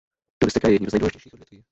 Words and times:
Turistika 0.39 0.67
je 0.67 0.73
jedním 0.73 0.89
z 0.89 0.93
nejdůležitějších 0.93 1.33
odvětví. 1.33 1.63